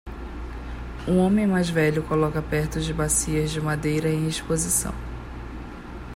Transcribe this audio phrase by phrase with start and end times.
[1.07, 4.95] Um homem mais velho coloca perto de bacias de madeira em exposição.